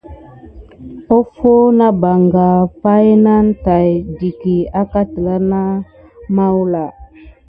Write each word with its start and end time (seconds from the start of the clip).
Offo 1.17 1.51
nà 1.77 1.87
ɓanga 2.01 2.47
pay 2.81 3.05
nane 3.25 3.51
tät 3.63 3.85
ɗiti 4.17 4.39
ki 4.41 4.55
àkà 4.81 5.01
telà 5.13 5.35
na 5.49 5.61
mawuala 6.35 6.83
adef. 6.89 6.97